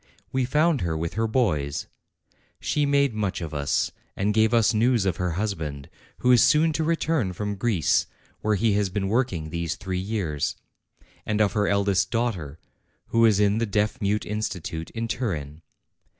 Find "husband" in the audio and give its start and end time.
5.33-5.91